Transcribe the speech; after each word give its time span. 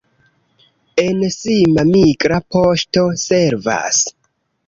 En 1.01 1.19
Sima 1.35 1.83
migra 1.91 2.41
poŝto 2.55 3.03
servas. 3.27 4.01